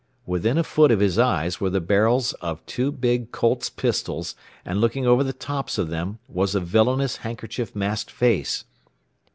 [0.25, 4.33] Within a foot of his eyes were the barrels of two big Colt's pistols,
[4.65, 8.63] and looking over the tops of them was a villainous handkerchief masked face.